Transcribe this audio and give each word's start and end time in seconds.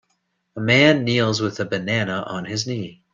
A 0.55 0.59
man 0.59 1.03
kneels 1.03 1.41
with 1.43 1.59
a 1.59 1.65
banana 1.65 2.23
on 2.25 2.45
his 2.45 2.65
knee. 2.65 3.03